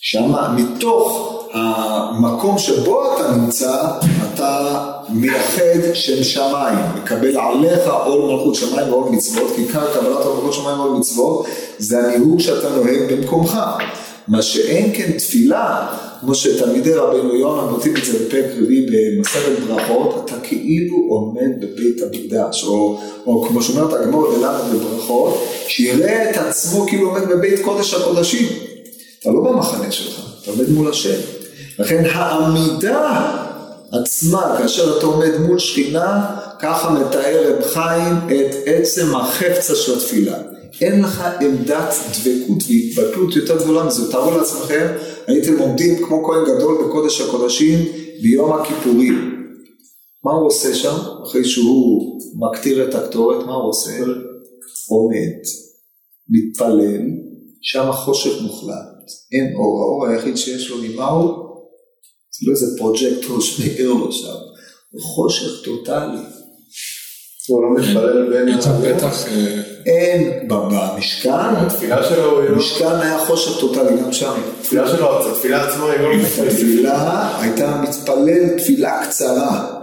[0.00, 3.84] שם מתוך המקום שבו אתה נמצא,
[4.34, 10.52] אתה מייחד שם שמיים, מקבל עליך עול מלכות שמיים ועול מצוות, כי כאן קבלת מלכות
[10.52, 11.46] שמיים ועול מצוות
[11.78, 13.58] זה הניהוג שאתה נוהג במקומך.
[14.28, 15.86] מה שאין כן תפילה,
[16.20, 22.02] כמו שתלמידי רבינו יונה נותנים את זה בפרק רביעי במסכת ברכות, אתה כאילו עומד בבית
[22.02, 27.94] המקדש, או, או כמו שאומרת הגמור ללמד בברכות, שיראה את עצמו כאילו עומד בבית קודש
[27.94, 28.48] הקודשים.
[29.20, 31.20] אתה לא במחנה שלך, אתה עומד מול השם.
[31.78, 33.32] לכן העמידה
[33.92, 40.51] עצמה, כאשר אתה עומד מול שכינה, ככה מתאר רב חיים את עצם החפצה של התפילה.
[40.80, 44.12] אין לך עמדת דבקות והתבטלות יותר גדולה מזה.
[44.12, 44.86] תארו לעצמכם,
[45.26, 47.78] הייתם עומדים כמו כהן גדול בקודש הקודשים
[48.22, 49.46] ביום הכיפורים.
[50.24, 50.96] מה הוא עושה שם?
[51.26, 53.98] אחרי שהוא מקטיר את הקטורת, מה הוא עושה?
[54.88, 55.42] עומד,
[56.28, 57.02] מתפלל,
[57.62, 61.28] שם חושך מוחלט, אין אור, האור היחיד שיש לו ממה הוא?
[62.30, 64.34] זה לא איזה פרוג'קטור שמאיר לו שם,
[65.00, 66.41] חושך טוטאלי.
[67.48, 68.58] הוא לא מתפלל בין...
[68.58, 69.28] בטח...
[69.28, 72.54] אה, אין, במשכן, התפילה שלו היא לא...
[72.54, 74.40] המשכן היה חושך טוטאלי גם שם.
[74.60, 76.12] התפילה שלו, התפילה עצמה היא לא...
[76.46, 79.80] התפילה הייתה מתפלל תפילה קצרה,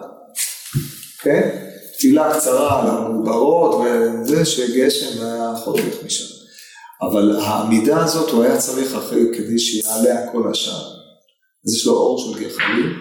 [1.22, 1.50] כן?
[1.98, 6.34] תפילה קצרה על המוגברות וזה שגשם היה חותך משם.
[7.02, 11.00] אבל העמידה הזאת הוא היה צריך אחרי כדי שיעלה הכל השאר.
[11.66, 12.94] אז יש לו אור של גחלים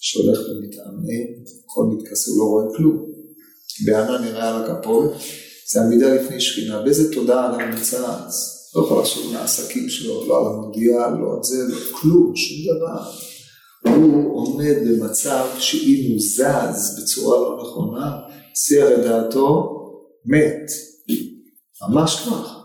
[0.00, 3.11] שהולך ומתעמם, הכל מתכסה, הוא לא רואה כלום.
[3.86, 5.10] בענן נראה על הכפורת,
[5.72, 8.62] זה עמידה לפני שכינה, באיזה תודעה אדם נמצא אז?
[8.76, 13.10] לא יכול לחשוב מהעסקים שלו, לא על המונדיאל, לא על זה, לא כלום, שום דבר.
[13.88, 18.16] הוא עומד במצב שאם הוא זז בצורה לא נכונה,
[18.54, 19.78] שיח את דעתו,
[20.26, 20.70] מת.
[21.88, 22.58] ממש כך.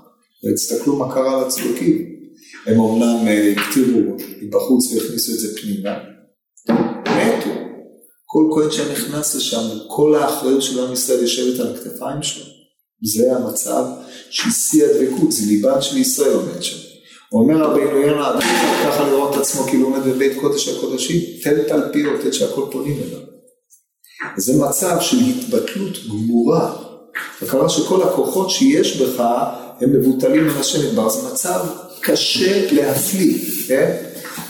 [0.45, 2.17] ותסתכלו מה קרה לצדוקים.
[2.65, 5.97] הם אומנם אה, הקטירו מבחוץ והכניסו את זה פנימה.
[7.01, 7.56] מתו.
[8.37, 12.45] כל כהן שנכנס לשם, כל האחריות של עם ישראל יושבת על הכתפיים שלו.
[13.03, 13.85] זה המצב
[14.29, 16.77] של שיא הדבקות, זה ליבן של ישראל עומד שם.
[17.29, 18.41] הוא אומר רבינו יונה, אדם
[18.83, 23.19] ככה לראות את עצמו כאילו עומד בבית קודש הקודשים, תן תלפיות, תן שהכל פונים אליו.
[24.37, 26.75] זה מצב של התבטלות גמורה.
[27.41, 29.23] הכוונה שכל הכוחות שיש בך
[29.81, 31.59] הם מבוטלים מן השם מדבר, זה מצב
[32.01, 33.95] קשה להפליא, כן?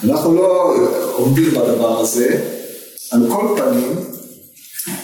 [0.04, 0.76] אנחנו לא
[1.14, 2.57] עומדים בדבר הזה,
[3.12, 3.96] על כל פנים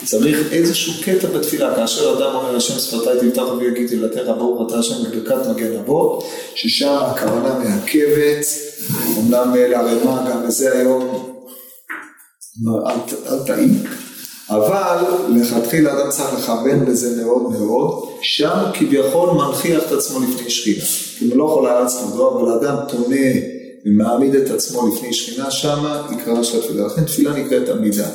[0.06, 4.96] צריך איזשהו קטע בתפילה, כאשר אדם אומר השם שפתיי תפתח ויגיד תהילתך ברוך אתה השם
[5.04, 6.24] בברכת מגן אבות,
[6.56, 8.46] ששם הכוונה מעכבת,
[9.18, 11.34] אומנם לערימה גם לזה היום,
[12.68, 13.90] אל, תעיק,
[14.50, 20.86] אבל לכתחילה אדם צריך לכוון בזה מאוד מאוד, שם כביכול מנכיח את עצמו לפני שכינה,
[21.18, 23.53] כי הוא לא יכול כבודו, אבל אדם פונה
[23.86, 28.08] ומעמיד את עצמו לפני שכינה, שמה עיקרה של התפילה, לכן תפילה נקראת עמידה.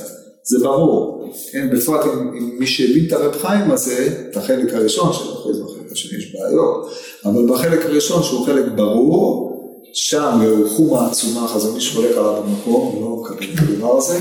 [0.42, 5.12] זה ברור, כן, בפרט עם, עם מי שהבין את הרב חיים הזה, את החלק הראשון
[5.12, 6.90] שלו, אחרי זה בחלק השני יש בעיות,
[7.24, 9.48] אבל בחלק הראשון שהוא חלק ברור,
[9.94, 14.18] שם הוא חומה עצומה, חזון מי שחולק עליו במקום, לא מקבל את הדבר הזה.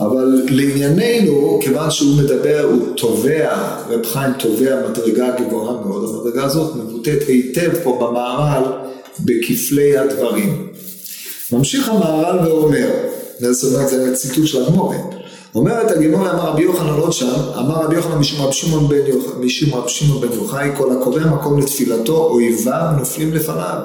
[0.00, 6.76] אבל לענייננו, כיוון שהוא מדבר, הוא תובע, רב חיים תובע מדרגה גבוהה מאוד, המדרגה הזאת
[6.76, 8.62] מבוטאת היטב פה במערל
[9.20, 10.66] בכפלי הדברים.
[11.52, 12.90] ממשיך המהר"ל ואומר,
[13.50, 14.96] זאת אומרת זה ציטוט של הגמורה,
[15.54, 20.68] אומרת הגמורה אמר רבי יוחנן עוד שם, אמר רבי יוחנן משום רבי שמעון בן יוחאי,
[20.76, 23.78] כל הקורא מקום לתפילתו, אויביו נופלים לפניו.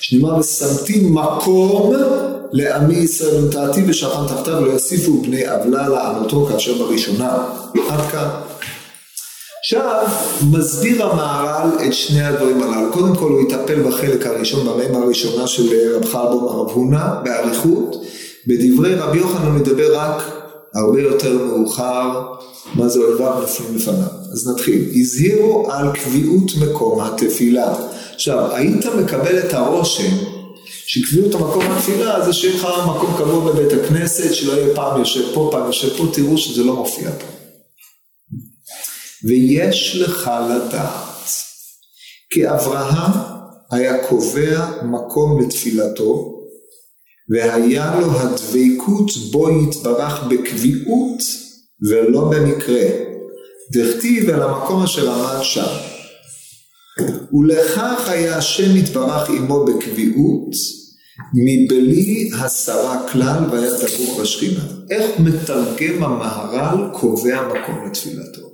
[0.00, 1.92] שנאמר ושמתי מקום
[2.52, 7.36] לעמי ישראל ונטעתי ושכן תחתיו ולא יוסיפו בני עוולה לענותו כאשר בראשונה.
[7.88, 8.28] עד כאן.
[9.66, 10.06] עכשיו,
[10.50, 12.92] מסביר המהר"ל את שני הדברים הללו.
[12.92, 17.96] קודם כל הוא יטפל בחלק הראשון, במים הראשונה של רב חלבון הרב הונא, באריכות.
[18.46, 20.22] בדברי רבי יוחנן הוא מדבר רק
[20.74, 22.22] הרבה יותר מאוחר,
[22.74, 24.08] מה זה אויביו נופלים לפניו.
[24.32, 24.90] אז נתחיל.
[24.94, 27.74] הזהירו על קביעות מקום התפילה.
[28.14, 30.16] עכשיו, היית מקבל את הרושם
[30.86, 35.48] שקביעות המקום התפילה זה שיהיה לך מקום קבוע בבית הכנסת, שלא יהיה פעם יושב פה,
[35.52, 37.35] פעם יושב פה, תראו שזה לא מופיע פה.
[39.24, 41.30] ויש לך לדעת
[42.30, 43.12] כי אברהם
[43.70, 46.36] היה קובע מקום לתפילתו
[47.30, 51.22] והיה לו הדבקות בו יתברך בקביעות
[51.88, 52.86] ולא במקרה.
[53.72, 55.76] דכתיב אל המקום אשר עמד שם.
[57.32, 60.50] ולכך היה השם יתברך עמו בקביעות,
[61.34, 64.64] מבלי הסרה כלל והיה דבוק בשכינה.
[64.90, 68.45] איך מתרגם המהר"ל קובע מקום לתפילתו?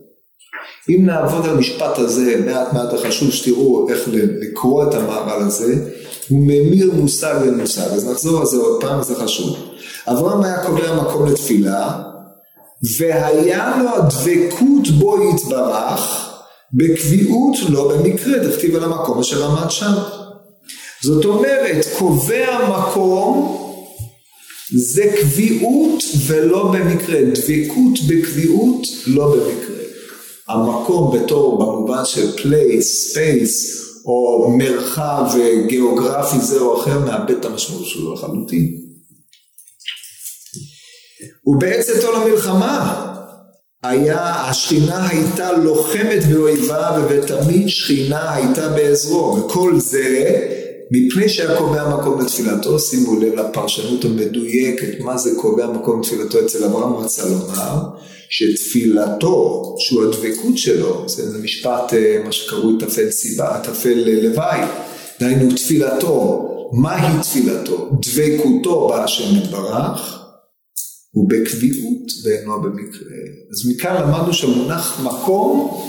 [0.89, 4.09] אם נעבוד על המשפט הזה מעט מעט חשוב שתראו איך
[4.41, 5.75] לקרוא את המהר"ל הזה,
[6.29, 9.57] הוא ממיר מושג למושג, אז נחזור על זה עוד פעם, זה חשוב.
[10.07, 12.03] אברהם היה קובע מקום לתפילה,
[12.97, 16.29] והיה לו הדבקות בו יתברך,
[16.73, 19.93] בקביעות לא במקרה, דכתיב על המקום אשר עמד שם.
[21.03, 23.59] זאת אומרת, קובע מקום
[24.75, 29.72] זה קביעות ולא במקרה, דבקות בקביעות לא במקרה.
[30.53, 35.25] המקום בתור במובן של place, space, או מרחב
[35.67, 38.83] גיאוגרפי זה או אחר, מאבד את המשמעות שלו לחלוטין.
[41.47, 43.09] ובעצתו למלחמה,
[43.83, 50.62] היה, השכינה הייתה לוחמת באויביו ותמיד שכינה הייתה בעזרו וכל זה
[50.95, 56.65] מפני שהיה קובע מקום לתפילתו, שימו לב לפרשנות המדויקת מה זה קובע מקום לתפילתו אצל
[56.65, 57.77] אברהם רצה לומר
[58.29, 64.61] שתפילתו, שהוא הדבקות שלו, זה משפט אה, מה שקרוי תפל סיבה, תפל לוואי,
[65.21, 67.91] דהיינו תפילתו, מהי תפילתו?
[68.01, 70.19] דבקותו בהשם יתברך
[71.15, 73.17] ובקביעות ואינו במקרה.
[73.51, 75.83] אז מכאן למדנו שהמונח מקום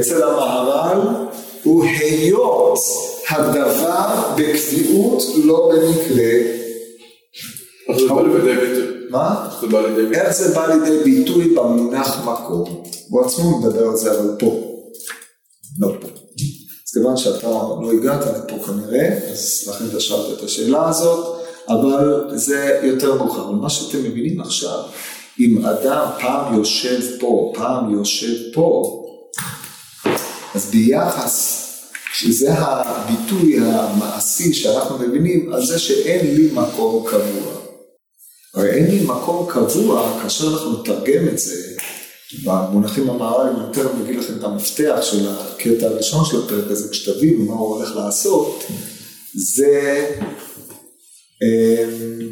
[0.00, 1.00] אצל המהר"ל
[1.62, 2.78] הוא היות
[3.28, 6.30] הדבר בקביעות לא במקרה.
[7.88, 8.86] איך זה בא לידי ביטוי?
[9.10, 9.48] מה?
[10.14, 11.54] איך זה בא לידי ביטוי?
[11.54, 12.82] במונח מקום?
[13.08, 14.80] הוא עצמו מדבר על זה אבל פה.
[15.78, 16.08] לא פה.
[16.08, 21.44] אז כיוון שאתה לא הגעת לפה כנראה, אז לכן אתה שאלת את השאלה הזאת.
[21.68, 23.44] אבל זה יותר מאוחר.
[23.44, 24.78] אבל מה שאתם מבינים עכשיו,
[25.40, 29.00] אם אדם פעם יושב פה, פעם יושב פה,
[30.54, 31.63] אז ביחס,
[32.14, 37.54] שזה הביטוי המעשי שאנחנו מבינים, על זה שאין לי מקום קבוע.
[38.54, 41.74] הרי אין לי מקום קבוע, כאשר אנחנו נתרגם את זה,
[42.44, 47.44] במונחים המערבים, אני יותר מביא לכם את המפתח של הקטע הראשון של הפרק הזה, כשתבינו
[47.44, 48.64] מה הוא הולך לעשות,
[49.34, 50.06] זה
[51.42, 52.28] אמ,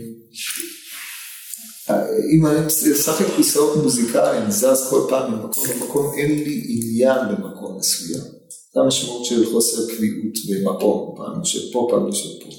[2.37, 8.42] אם אני אשחק כיסאות מוזיקליים, זז כל פעם ממקום למקום, אין לי עניין במקום מסוים.
[8.75, 12.51] זה המשמעות של חוסר קביעות במקום, פעם יושב פה, פעם יושב פה.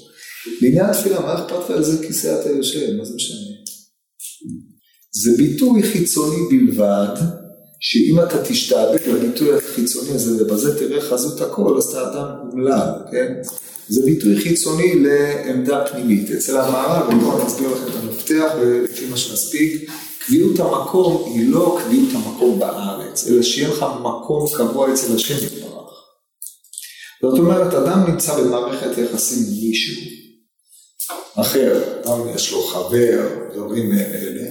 [0.62, 2.96] לעניין תפילה, מה אכפת לך איזה כיסא אתה יושב?
[2.96, 3.36] מה זה משנה?
[5.12, 7.14] זה ביטוי חיצוני בלבד,
[7.80, 13.32] שאם אתה תשתעבד לביטוי החיצוני הזה ובזה תראה חזות הכל, אז אתה אדם אומלל, כן?
[13.88, 16.30] זה ביטוי חיצוני לעמדה פנימית.
[16.30, 19.90] אצל המערב, בואו נסביר לכם את המפתח ולפי מה שנספיק,
[20.26, 25.34] קביעות המקום היא לא קביעות המקום בארץ, אלא שיהיה לך מקום קבוע אצל השם.
[27.30, 30.02] זאת אומרת, אדם נמצא במערכת יחסים עם מישהו
[31.36, 34.50] אחר, אדם יש לו חבר, דברים אלה,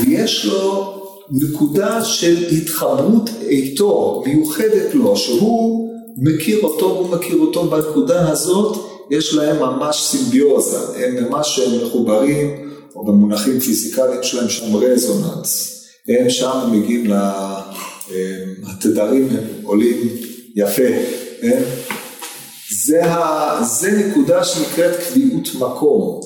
[0.00, 0.96] ויש לו
[1.30, 8.76] נקודה של התחברות איתו, מיוחדת לו, שהוא מכיר אותו, הוא מכיר אותו בנקודה הזאת,
[9.10, 16.70] יש להם ממש סימביוזה, הם ממש מחוברים, או במונחים פיזיקליים שלהם שם רזוננס, הם שם
[16.72, 17.12] מגיעים,
[18.62, 20.08] לתדרים הם עולים
[20.56, 20.82] יפה,
[21.40, 21.62] כן?
[22.84, 26.20] זה, ה, זה נקודה שנקראת קביעות מקום.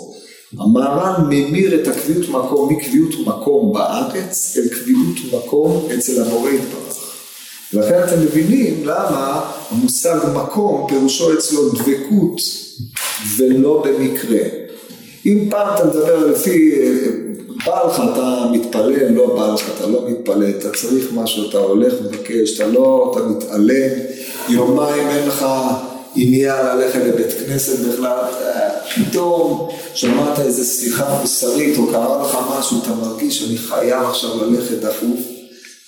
[0.59, 6.95] המהר"ל ממיר את הקביעות מקום מקביעות מקום בארץ אל קביעות מקום אצל המורה יתברך.
[7.75, 12.41] ולכן אתם מבינים למה המושג מקום פירושו אצלו דבקות
[13.39, 14.43] ולא במקרה.
[15.27, 16.75] אם פעם אתה מדבר לפי,
[17.67, 21.95] בא לך אתה מתפלל, לא בא לך אתה לא מתפלל, אתה צריך משהו, אתה הולך
[22.05, 23.91] מבקש, אתה לא, אתה מתעלם,
[24.49, 25.47] יומיים אין לך
[26.17, 28.19] עניין ללכת לבית כנסת בכלל,
[28.95, 34.79] פתאום שמעת איזה שיחה מוסרית או קרה לך משהו, אתה מרגיש שאני חייב עכשיו ללכת
[34.81, 35.21] דחוף,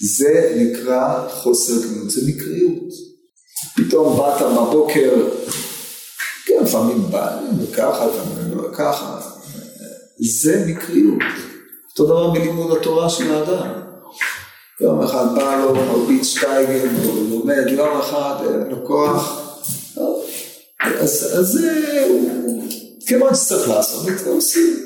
[0.00, 2.88] זה נקרא חוסר קמינות, זה מקריות.
[3.76, 5.12] פתאום באת בבוקר,
[6.46, 9.20] כן, לפעמים בא, וככה, לפעמים לא ככה,
[10.18, 11.22] זה מקריות.
[11.90, 13.66] אותו דבר בלימוד התורה של האדם.
[14.80, 19.45] יום אחד בא לו, מרביץ שטייגן, הוא לומד, יום אחד אין לו כוח.
[21.06, 22.06] אז, זה,
[23.06, 24.76] כמו שצריך לעשות זה עושים.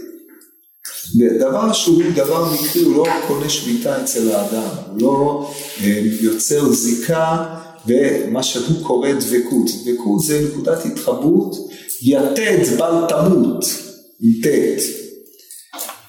[1.39, 5.51] דבר שהוא דבר מקרי, הוא לא קונה שביתה אצל האדם, הוא לא
[5.83, 7.45] אה, יוצר זיקה
[7.87, 9.71] ומה שהוא קורא דבקות.
[9.85, 11.57] דבקות זה נקודת התחברות,
[12.03, 13.64] יתד בל תמות.
[14.43, 15.01] ט'.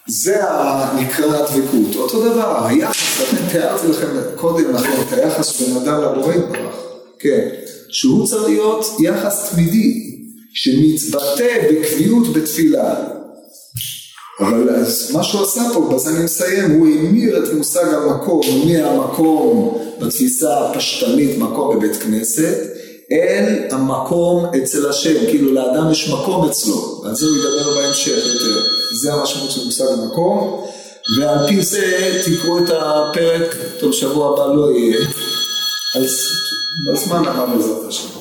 [0.07, 0.41] זה
[0.95, 1.95] נקרא הדבקות.
[1.95, 6.75] אותו דבר, היחס, תיארתי לכם קודם לכן את היחס בין אדם לבורא יתברך,
[7.19, 7.49] כן,
[7.91, 10.11] שהוא צריך להיות יחס תמידי,
[10.53, 12.95] שמתבטא בקביעות בתפילה.
[14.39, 19.77] אבל אז מה שהוא עשה פה, בזה אני מסיים, הוא המיר את מושג המקום מהמקום
[19.99, 22.57] בתפיסה הפשטנית, מקום בבית כנסת,
[23.11, 28.61] אל המקום אצל השם, כאילו לאדם יש מקום אצלו, על זה הוא ידבר בהמשך יותר,
[29.01, 30.65] זה המשמעות של מושג המקום,
[31.19, 34.99] ועל פי זה תקראו את הפרק, טוב שבוע הבא לא יהיה,
[35.95, 36.27] אז
[36.79, 38.20] בזמן הבא בעזרת השם.